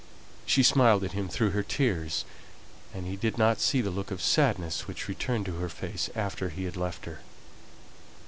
She 0.47 0.63
smiled 0.63 1.03
at 1.03 1.11
him 1.11 1.29
through 1.29 1.51
her 1.51 1.61
tears; 1.61 2.25
and 2.91 3.05
he 3.05 3.15
did 3.15 3.37
not 3.37 3.59
see 3.59 3.81
the 3.81 3.91
look 3.91 4.09
of 4.09 4.19
sadness 4.19 4.87
which 4.87 5.07
returned 5.07 5.45
to 5.45 5.57
her 5.59 5.69
face 5.69 6.09
after 6.15 6.49
he 6.49 6.63
had 6.63 6.75
left 6.75 7.05
her. 7.05 7.19